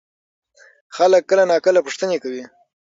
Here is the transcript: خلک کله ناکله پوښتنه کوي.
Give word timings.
خلک 0.95 1.21
کله 1.29 1.43
ناکله 1.51 1.79
پوښتنه 1.85 2.15
کوي. 2.23 2.43